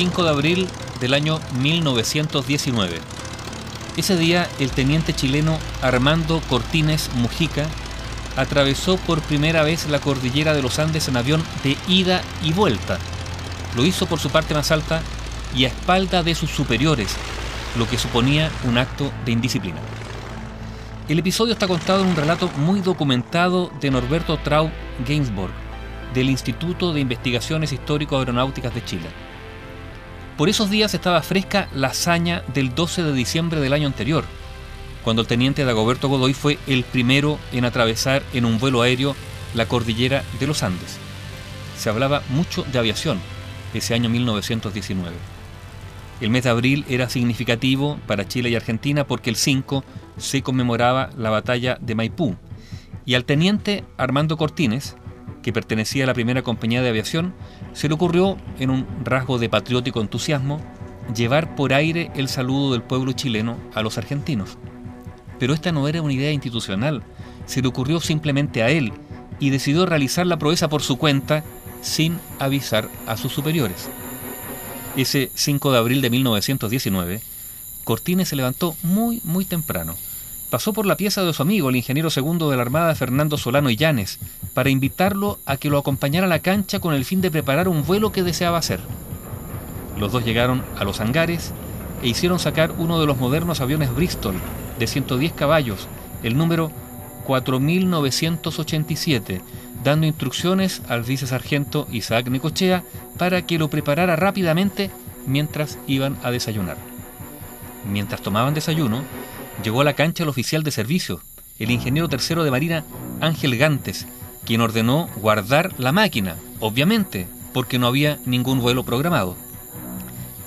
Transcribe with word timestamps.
5 0.00 0.24
de 0.24 0.30
abril 0.30 0.68
del 0.98 1.12
año 1.12 1.40
1919. 1.58 3.00
Ese 3.98 4.16
día 4.16 4.48
el 4.58 4.70
teniente 4.70 5.12
chileno 5.12 5.58
Armando 5.82 6.40
Cortines 6.48 7.10
Mujica 7.16 7.66
atravesó 8.34 8.96
por 8.96 9.20
primera 9.20 9.62
vez 9.62 9.90
la 9.90 10.00
cordillera 10.00 10.54
de 10.54 10.62
los 10.62 10.78
Andes 10.78 11.08
en 11.08 11.18
avión 11.18 11.44
de 11.62 11.76
ida 11.86 12.22
y 12.42 12.54
vuelta. 12.54 12.98
Lo 13.76 13.84
hizo 13.84 14.06
por 14.06 14.18
su 14.18 14.30
parte 14.30 14.54
más 14.54 14.70
alta 14.70 15.02
y 15.54 15.66
a 15.66 15.68
espalda 15.68 16.22
de 16.22 16.34
sus 16.34 16.48
superiores, 16.48 17.14
lo 17.76 17.86
que 17.86 17.98
suponía 17.98 18.50
un 18.64 18.78
acto 18.78 19.12
de 19.26 19.32
indisciplina. 19.32 19.80
El 21.10 21.18
episodio 21.18 21.52
está 21.52 21.68
contado 21.68 22.04
en 22.04 22.08
un 22.08 22.16
relato 22.16 22.48
muy 22.56 22.80
documentado 22.80 23.70
de 23.82 23.90
Norberto 23.90 24.38
Traub 24.38 24.70
Gainsbourg, 25.06 25.52
del 26.14 26.30
Instituto 26.30 26.94
de 26.94 27.00
Investigaciones 27.00 27.74
Histórico-Aeronáuticas 27.74 28.74
de 28.74 28.82
Chile. 28.82 29.29
Por 30.40 30.48
esos 30.48 30.70
días 30.70 30.94
estaba 30.94 31.20
fresca 31.20 31.68
la 31.74 31.88
hazaña 31.88 32.42
del 32.54 32.74
12 32.74 33.02
de 33.02 33.12
diciembre 33.12 33.60
del 33.60 33.74
año 33.74 33.86
anterior, 33.86 34.24
cuando 35.04 35.20
el 35.20 35.28
teniente 35.28 35.66
Dagoberto 35.66 36.08
Godoy 36.08 36.32
fue 36.32 36.58
el 36.66 36.82
primero 36.82 37.38
en 37.52 37.66
atravesar 37.66 38.22
en 38.32 38.46
un 38.46 38.58
vuelo 38.58 38.80
aéreo 38.80 39.14
la 39.52 39.66
cordillera 39.66 40.24
de 40.40 40.46
los 40.46 40.62
Andes. 40.62 40.96
Se 41.76 41.90
hablaba 41.90 42.22
mucho 42.30 42.62
de 42.62 42.78
aviación 42.78 43.20
ese 43.74 43.92
año 43.92 44.08
1919. 44.08 45.14
El 46.22 46.30
mes 46.30 46.44
de 46.44 46.48
abril 46.48 46.86
era 46.88 47.10
significativo 47.10 47.98
para 48.06 48.26
Chile 48.26 48.48
y 48.48 48.56
Argentina 48.56 49.06
porque 49.06 49.28
el 49.28 49.36
5 49.36 49.84
se 50.16 50.40
conmemoraba 50.40 51.10
la 51.18 51.28
batalla 51.28 51.76
de 51.82 51.94
Maipú 51.94 52.34
y 53.04 53.14
al 53.14 53.26
teniente 53.26 53.84
Armando 53.98 54.38
Cortines, 54.38 54.96
que 55.42 55.52
pertenecía 55.52 56.04
a 56.04 56.06
la 56.06 56.14
primera 56.14 56.42
compañía 56.42 56.82
de 56.82 56.88
aviación, 56.88 57.34
se 57.72 57.88
le 57.88 57.94
ocurrió, 57.94 58.36
en 58.58 58.70
un 58.70 58.86
rasgo 59.04 59.38
de 59.38 59.48
patriótico 59.48 60.00
entusiasmo, 60.00 60.60
llevar 61.14 61.54
por 61.54 61.72
aire 61.72 62.10
el 62.14 62.28
saludo 62.28 62.72
del 62.72 62.82
pueblo 62.82 63.12
chileno 63.12 63.56
a 63.74 63.82
los 63.82 63.98
argentinos. 63.98 64.58
Pero 65.38 65.54
esta 65.54 65.72
no 65.72 65.88
era 65.88 66.02
una 66.02 66.12
idea 66.12 66.32
institucional, 66.32 67.02
se 67.46 67.62
le 67.62 67.68
ocurrió 67.68 68.00
simplemente 68.00 68.62
a 68.62 68.70
él 68.70 68.92
y 69.38 69.50
decidió 69.50 69.86
realizar 69.86 70.26
la 70.26 70.38
proeza 70.38 70.68
por 70.68 70.82
su 70.82 70.98
cuenta 70.98 71.42
sin 71.82 72.18
avisar 72.38 72.88
a 73.06 73.16
sus 73.16 73.32
superiores. 73.32 73.88
Ese 74.96 75.30
5 75.34 75.72
de 75.72 75.78
abril 75.78 76.02
de 76.02 76.10
1919, 76.10 77.22
Cortines 77.84 78.28
se 78.28 78.36
levantó 78.36 78.76
muy, 78.82 79.20
muy 79.24 79.44
temprano. 79.44 79.96
Pasó 80.50 80.72
por 80.72 80.84
la 80.84 80.96
pieza 80.96 81.24
de 81.24 81.32
su 81.32 81.42
amigo, 81.42 81.70
el 81.70 81.76
ingeniero 81.76 82.10
segundo 82.10 82.50
de 82.50 82.56
la 82.56 82.62
Armada 82.62 82.94
Fernando 82.94 83.38
Solano 83.38 83.70
Illanes, 83.70 84.18
para 84.54 84.70
invitarlo 84.70 85.38
a 85.46 85.56
que 85.56 85.70
lo 85.70 85.78
acompañara 85.78 86.26
a 86.26 86.28
la 86.28 86.40
cancha 86.40 86.80
con 86.80 86.94
el 86.94 87.04
fin 87.04 87.20
de 87.20 87.30
preparar 87.30 87.68
un 87.68 87.84
vuelo 87.84 88.10
que 88.12 88.22
deseaba 88.22 88.58
hacer. 88.58 88.80
Los 89.98 90.12
dos 90.12 90.24
llegaron 90.24 90.62
a 90.78 90.84
los 90.84 91.00
hangares 91.00 91.52
e 92.02 92.08
hicieron 92.08 92.38
sacar 92.38 92.72
uno 92.78 93.00
de 93.00 93.06
los 93.06 93.18
modernos 93.18 93.60
aviones 93.60 93.94
Bristol 93.94 94.34
de 94.78 94.86
110 94.86 95.32
caballos, 95.34 95.88
el 96.22 96.36
número 96.36 96.70
4987, 97.26 99.42
dando 99.84 100.06
instrucciones 100.06 100.82
al 100.88 101.02
vicesargento 101.02 101.86
Isaac 101.90 102.28
Necochea 102.28 102.82
para 103.18 103.42
que 103.42 103.58
lo 103.58 103.68
preparara 103.68 104.16
rápidamente 104.16 104.90
mientras 105.26 105.78
iban 105.86 106.16
a 106.22 106.30
desayunar. 106.30 106.78
Mientras 107.90 108.22
tomaban 108.22 108.54
desayuno, 108.54 109.02
llegó 109.62 109.82
a 109.82 109.84
la 109.84 109.94
cancha 109.94 110.22
el 110.22 110.28
oficial 110.28 110.62
de 110.62 110.70
servicio, 110.70 111.20
el 111.58 111.70
ingeniero 111.70 112.08
tercero 112.08 112.44
de 112.44 112.50
Marina 112.50 112.84
Ángel 113.20 113.58
Gantes, 113.58 114.06
quien 114.50 114.62
ordenó 114.62 115.08
guardar 115.14 115.78
la 115.78 115.92
máquina, 115.92 116.34
obviamente, 116.58 117.28
porque 117.54 117.78
no 117.78 117.86
había 117.86 118.18
ningún 118.26 118.58
vuelo 118.58 118.82
programado. 118.82 119.36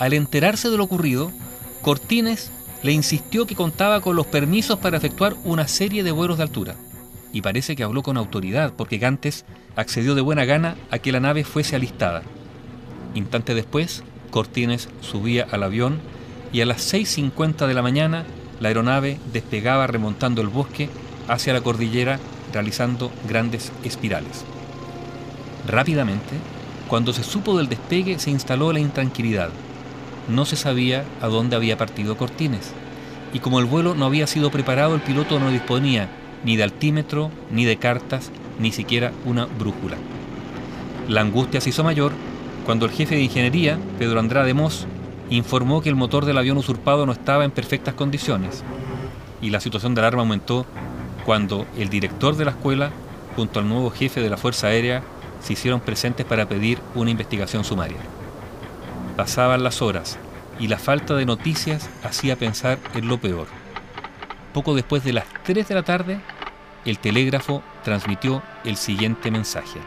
Al 0.00 0.12
enterarse 0.12 0.70
de 0.70 0.76
lo 0.76 0.82
ocurrido, 0.82 1.30
Cortines 1.82 2.50
le 2.82 2.90
insistió 2.90 3.46
que 3.46 3.54
contaba 3.54 4.00
con 4.00 4.16
los 4.16 4.26
permisos 4.26 4.80
para 4.80 4.96
efectuar 4.96 5.36
una 5.44 5.68
serie 5.68 6.02
de 6.02 6.10
vuelos 6.10 6.38
de 6.38 6.42
altura. 6.42 6.74
Y 7.32 7.42
parece 7.42 7.76
que 7.76 7.84
habló 7.84 8.02
con 8.02 8.16
autoridad, 8.16 8.72
porque 8.76 8.98
Gantes 8.98 9.44
accedió 9.76 10.16
de 10.16 10.20
buena 10.20 10.44
gana 10.46 10.74
a 10.90 10.98
que 10.98 11.12
la 11.12 11.20
nave 11.20 11.44
fuese 11.44 11.76
alistada. 11.76 12.22
Instante 13.14 13.54
después, 13.54 14.02
Cortines 14.32 14.88
subía 15.00 15.46
al 15.48 15.62
avión 15.62 16.00
y 16.52 16.60
a 16.60 16.66
las 16.66 16.92
6.50 16.92 17.68
de 17.68 17.74
la 17.74 17.82
mañana 17.82 18.24
la 18.58 18.66
aeronave 18.66 19.20
despegaba 19.32 19.86
remontando 19.86 20.42
el 20.42 20.48
bosque 20.48 20.90
hacia 21.28 21.52
la 21.52 21.60
cordillera 21.60 22.18
realizando 22.52 23.10
grandes 23.28 23.72
espirales. 23.84 24.44
Rápidamente, 25.66 26.34
cuando 26.88 27.12
se 27.12 27.22
supo 27.22 27.56
del 27.56 27.68
despegue 27.68 28.18
se 28.18 28.30
instaló 28.30 28.72
la 28.72 28.80
intranquilidad 28.80 29.50
no 30.28 30.44
se 30.44 30.56
sabía 30.56 31.04
a 31.20 31.28
dónde 31.28 31.56
había 31.56 31.76
partido 31.76 32.16
Cortines. 32.16 32.72
Y 33.32 33.38
como 33.40 33.58
el 33.58 33.66
vuelo 33.66 33.94
no 33.94 34.06
había 34.06 34.26
sido 34.26 34.50
preparado, 34.50 34.94
el 34.94 35.00
piloto 35.00 35.40
no 35.40 35.50
disponía 35.50 36.08
ni 36.44 36.56
de 36.56 36.64
altímetro, 36.64 37.30
ni 37.50 37.64
de 37.64 37.76
cartas, 37.76 38.30
ni 38.58 38.72
siquiera 38.72 39.12
una 39.24 39.46
brújula. 39.46 39.96
La 41.08 41.20
angustia 41.20 41.60
se 41.60 41.70
hizo 41.70 41.84
mayor 41.84 42.12
cuando 42.66 42.86
el 42.86 42.92
jefe 42.92 43.16
de 43.16 43.22
ingeniería, 43.22 43.78
Pedro 43.98 44.20
Andrade 44.20 44.54
Moss, 44.54 44.86
informó 45.30 45.80
que 45.80 45.88
el 45.88 45.96
motor 45.96 46.24
del 46.24 46.38
avión 46.38 46.58
usurpado 46.58 47.06
no 47.06 47.12
estaba 47.12 47.44
en 47.44 47.50
perfectas 47.50 47.94
condiciones. 47.94 48.62
Y 49.40 49.50
la 49.50 49.60
situación 49.60 49.94
de 49.94 50.00
alarma 50.00 50.22
aumentó 50.22 50.66
cuando 51.24 51.66
el 51.76 51.88
director 51.88 52.36
de 52.36 52.44
la 52.44 52.50
escuela, 52.52 52.90
junto 53.36 53.60
al 53.60 53.68
nuevo 53.68 53.90
jefe 53.90 54.20
de 54.20 54.30
la 54.30 54.36
Fuerza 54.36 54.68
Aérea, 54.68 55.02
se 55.40 55.54
hicieron 55.54 55.80
presentes 55.80 56.26
para 56.26 56.48
pedir 56.48 56.78
una 56.94 57.10
investigación 57.10 57.64
sumaria. 57.64 57.98
Pasaban 59.16 59.62
las 59.62 59.82
horas 59.82 60.18
y 60.58 60.68
la 60.68 60.78
falta 60.78 61.14
de 61.14 61.26
noticias 61.26 61.88
hacía 62.02 62.36
pensar 62.36 62.78
en 62.94 63.08
lo 63.08 63.18
peor. 63.18 63.46
Poco 64.52 64.74
después 64.74 65.02
de 65.04 65.12
las 65.12 65.24
3 65.44 65.66
de 65.66 65.74
la 65.74 65.82
tarde, 65.82 66.20
el 66.84 66.98
telégrafo 66.98 67.62
transmitió 67.84 68.42
el 68.64 68.76
siguiente 68.76 69.30
mensaje. 69.30 69.80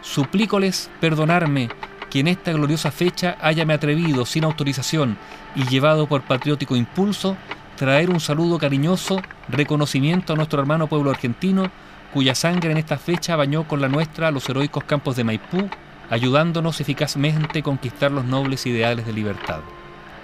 Suplícoles 0.00 0.90
perdonarme 1.00 1.68
que 2.10 2.20
en 2.20 2.28
esta 2.28 2.52
gloriosa 2.52 2.90
fecha 2.90 3.36
hayame 3.40 3.74
atrevido 3.74 4.26
sin 4.26 4.44
autorización 4.44 5.16
y 5.54 5.64
llevado 5.64 6.06
por 6.06 6.22
patriótico 6.22 6.76
impulso 6.76 7.36
traer 7.76 8.10
un 8.10 8.20
saludo 8.20 8.58
cariñoso, 8.58 9.20
reconocimiento 9.48 10.32
a 10.32 10.36
nuestro 10.36 10.60
hermano 10.60 10.86
pueblo 10.86 11.10
argentino, 11.10 11.70
cuya 12.12 12.34
sangre 12.34 12.72
en 12.72 12.78
esta 12.78 12.98
fecha 12.98 13.36
bañó 13.36 13.66
con 13.66 13.80
la 13.80 13.88
nuestra 13.88 14.30
los 14.30 14.48
heroicos 14.48 14.84
campos 14.84 15.16
de 15.16 15.24
Maipú, 15.24 15.68
ayudándonos 16.10 16.80
eficazmente 16.80 17.60
a 17.60 17.62
conquistar 17.62 18.10
los 18.12 18.24
nobles 18.24 18.66
ideales 18.66 19.06
de 19.06 19.12
libertad. 19.12 19.60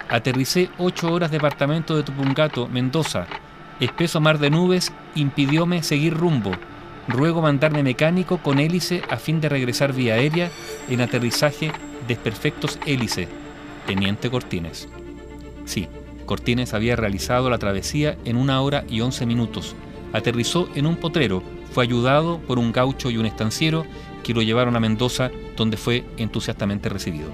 Aterricé 0.07 0.69
ocho 0.77 1.11
horas 1.11 1.31
departamento 1.31 1.95
de 1.95 2.03
Tupungato, 2.03 2.67
Mendoza. 2.67 3.27
Espeso 3.79 4.19
mar 4.19 4.39
de 4.39 4.49
nubes 4.49 4.91
impidióme 5.15 5.83
seguir 5.83 6.15
rumbo. 6.15 6.51
Ruego 7.07 7.41
mandarme 7.41 7.81
mecánico 7.81 8.37
con 8.39 8.59
hélice 8.59 9.01
a 9.09 9.17
fin 9.17 9.39
de 9.41 9.49
regresar 9.49 9.93
vía 9.93 10.15
aérea 10.15 10.49
en 10.89 11.01
aterrizaje 11.01 11.71
desperfectos 12.07 12.79
hélice. 12.85 13.27
Teniente 13.87 14.29
Cortines. 14.29 14.87
Sí, 15.65 15.87
Cortines 16.29 16.75
había 16.75 16.95
realizado 16.95 17.49
la 17.49 17.57
travesía 17.57 18.15
en 18.23 18.37
una 18.37 18.61
hora 18.61 18.85
y 18.87 19.01
once 19.01 19.25
minutos. 19.25 19.75
Aterrizó 20.13 20.69
en 20.75 20.85
un 20.85 20.95
potrero, 20.95 21.41
fue 21.71 21.83
ayudado 21.83 22.37
por 22.41 22.59
un 22.59 22.71
gaucho 22.71 23.09
y 23.09 23.17
un 23.17 23.25
estanciero 23.25 23.83
que 24.21 24.35
lo 24.35 24.43
llevaron 24.43 24.75
a 24.75 24.79
Mendoza, 24.79 25.31
donde 25.57 25.75
fue 25.75 26.05
entusiastamente 26.17 26.87
recibido. 26.87 27.31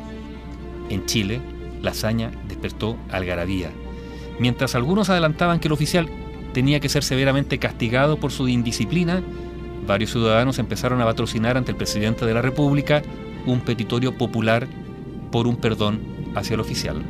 En 0.90 1.06
Chile, 1.08 1.42
la 1.82 1.92
hazaña 1.92 2.32
despertó 2.48 2.96
algarabía. 3.12 3.70
Mientras 4.40 4.76
algunos 4.76 5.10
adelantaban 5.10 5.60
que 5.60 5.68
el 5.68 5.74
oficial 5.74 6.08
tenía 6.54 6.80
que 6.80 6.88
ser 6.88 7.04
severamente 7.04 7.60
castigado 7.60 8.16
por 8.16 8.32
su 8.32 8.48
indisciplina, 8.48 9.22
varios 9.86 10.12
ciudadanos 10.12 10.58
empezaron 10.58 11.02
a 11.02 11.06
patrocinar 11.06 11.58
ante 11.58 11.72
el 11.72 11.78
presidente 11.78 12.26
de 12.26 12.34
la 12.34 12.41
República 12.41 13.02
un 13.46 13.59
petitorio 13.59 14.18
popular 14.18 14.70
por 15.34 15.48
un 15.48 15.58
perdón 15.58 16.00
hacia 16.34 16.53
el 16.53 16.62
oficial. 16.62 17.03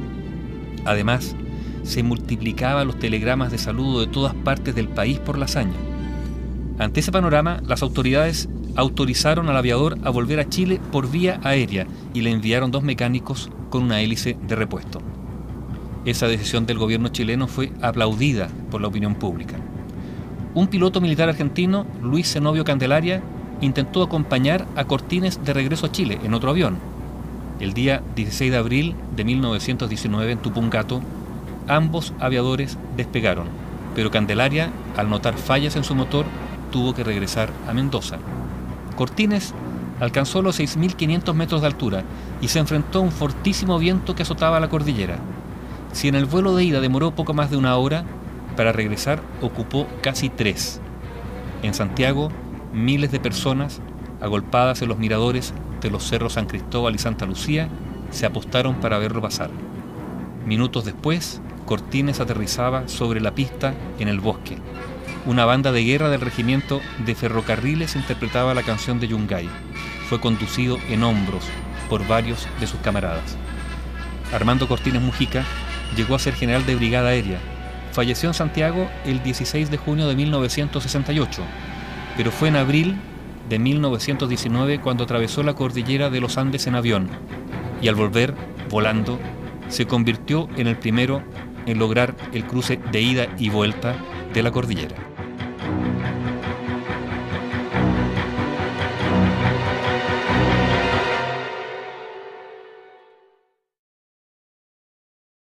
Además, 0.84 1.36
se 1.86 2.04
multiplicaban 2.04 2.88
los 2.88 3.00
telegramas 3.00 3.52
de 3.52 3.58
saludo 3.58 4.02
de 4.02 4.08
todas 4.08 4.34
partes 4.34 4.76
del 4.76 4.90
país 4.90 5.20
por 5.20 5.38
la 5.38 5.46
hazaña. 5.46 5.78
Ante 6.78 7.00
ese 7.00 7.12
panorama, 7.12 7.62
las 7.66 7.82
autoridades 7.82 8.50
autorizaron 8.76 9.48
al 9.48 9.58
aviador 9.58 9.98
a 10.04 10.10
volver 10.10 10.40
a 10.40 10.50
Chile 10.50 10.82
por 10.92 11.10
vía 11.10 11.40
aérea 11.44 11.88
y 12.14 12.22
le 12.22 12.32
enviaron 12.32 12.72
dos 12.72 12.84
mecánicos 12.84 13.50
con 13.70 13.84
una 13.84 14.02
hélice 14.02 14.38
de 14.46 14.56
repuesto. 14.56 15.02
Esa 16.04 16.28
decisión 16.28 16.66
del 16.66 16.78
gobierno 16.78 17.10
chileno 17.10 17.48
fue 17.48 17.72
aplaudida 17.82 18.50
por 18.70 18.82
la 18.82 18.88
opinión 18.88 19.16
pública. 19.16 19.56
Un 20.54 20.68
piloto 20.68 21.02
militar 21.02 21.30
argentino, 21.30 21.86
Luis 22.02 22.32
Zenobio 22.32 22.64
Candelaria, 22.64 23.22
intentó 23.62 24.04
acompañar 24.04 24.68
a 24.76 24.86
Cortines 24.86 25.44
de 25.44 25.54
regreso 25.54 25.86
a 25.86 25.92
Chile 25.92 26.20
en 26.24 26.34
otro 26.34 26.50
avión. 26.50 26.78
El 27.60 27.74
día 27.74 28.04
16 28.16 28.52
de 28.52 28.58
abril 28.58 28.96
de 29.16 29.24
1919 29.24 30.32
en 30.34 30.38
Tupungato, 30.40 31.02
ambos 31.68 32.14
aviadores 32.20 32.78
despegaron, 32.96 33.48
pero 33.96 34.12
Candelaria, 34.12 34.72
al 34.98 35.10
notar 35.10 35.36
fallas 35.36 35.76
en 35.76 35.84
su 35.84 35.96
motor, 35.96 36.26
tuvo 36.72 36.94
que 36.94 37.04
regresar 37.04 37.50
a 37.68 37.74
Mendoza. 37.74 38.18
Cortines 38.96 39.54
alcanzó 40.00 40.42
los 40.42 40.60
6.500 40.60 41.34
metros 41.34 41.62
de 41.62 41.68
altura 41.68 42.04
y 42.42 42.50
se 42.50 42.60
enfrentó 42.60 43.00
a 43.00 43.02
un 43.02 43.12
fortísimo 43.12 43.80
viento 43.80 44.16
que 44.16 44.24
azotaba 44.24 44.60
la 44.60 44.70
cordillera. 44.70 45.18
Si 45.94 46.08
en 46.08 46.16
el 46.16 46.26
vuelo 46.26 46.56
de 46.56 46.66
ida 46.66 46.82
demoró 46.82 47.12
poco 47.12 47.34
más 47.34 47.50
de 47.50 47.58
una 47.58 47.76
hora, 47.78 48.04
para 48.56 48.72
regresar 48.72 49.22
ocupó 49.42 49.88
casi 50.02 50.30
tres. 50.30 50.82
En 51.64 51.74
Santiago, 51.74 52.30
miles 52.74 53.12
de 53.12 53.20
personas, 53.20 53.82
agolpadas 54.22 54.82
en 54.82 54.90
los 54.90 54.98
miradores 54.98 55.54
de 55.82 55.90
los 55.90 56.04
cerros 56.04 56.34
San 56.34 56.46
Cristóbal 56.46 56.96
y 56.96 57.00
Santa 57.00 57.26
Lucía, 57.26 57.70
se 58.12 58.26
apostaron 58.26 58.76
para 58.76 58.98
verlo 58.98 59.22
pasar. 59.22 59.50
Minutos 60.46 60.86
después, 60.86 61.42
Cortines 61.66 62.20
aterrizaba 62.20 62.88
sobre 62.88 63.22
la 63.22 63.34
pista 63.34 63.74
en 64.00 64.08
el 64.08 64.20
bosque. 64.20 64.58
Una 65.26 65.46
banda 65.46 65.72
de 65.72 65.84
guerra 65.84 66.10
del 66.10 66.22
regimiento 66.22 66.82
de 67.06 67.16
ferrocarriles 67.16 67.96
interpretaba 67.96 68.54
la 68.54 68.64
canción 68.64 69.00
de 69.00 69.08
Yungay. 69.08 69.50
Fue 70.08 70.20
conducido 70.20 70.78
en 70.90 71.04
hombros 71.04 71.46
por 71.90 72.06
varios 72.08 72.48
de 72.60 72.68
sus 72.68 72.80
camaradas. 72.82 73.36
Armando 74.34 74.68
Cortines 74.68 75.02
Mujica 75.02 75.44
llegó 75.96 76.16
a 76.16 76.20
ser 76.20 76.34
general 76.34 76.66
de 76.66 76.76
brigada 76.76 77.10
aérea. 77.10 77.40
Falleció 77.92 78.30
en 78.30 78.34
Santiago 78.34 78.90
el 79.06 79.24
16 79.24 79.72
de 79.72 79.78
junio 79.78 80.08
de 80.08 80.16
1968, 80.16 81.42
pero 82.18 82.32
fue 82.32 82.50
en 82.50 82.58
abril 82.58 82.98
de 83.50 83.60
1919 83.60 84.82
cuando 84.82 85.04
atravesó 85.04 85.44
la 85.44 85.54
cordillera 85.54 86.10
de 86.10 86.20
los 86.20 86.38
Andes 86.38 86.68
en 86.68 86.76
avión 86.76 87.10
y 87.82 87.88
al 87.88 87.96
volver, 87.96 88.34
volando, 88.70 89.20
se 89.70 89.86
convirtió 89.86 90.48
en 90.58 90.68
el 90.68 90.78
primero 90.78 91.24
en 91.66 91.80
lograr 91.80 92.16
el 92.34 92.46
cruce 92.46 92.80
de 92.92 93.02
ida 93.02 93.28
y 93.38 93.50
vuelta 93.50 93.96
de 94.34 94.44
la 94.44 94.52
cordillera. 94.52 95.15